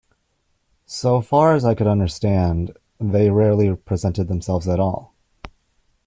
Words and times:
So 0.87 1.21
far 1.21 1.53
as 1.53 1.63
I 1.63 1.75
could 1.75 1.85
understand, 1.85 2.75
they 2.99 3.29
rarely 3.29 3.75
presented 3.75 4.27
themselves 4.29 4.67
at 4.67 4.79
all. 4.79 5.13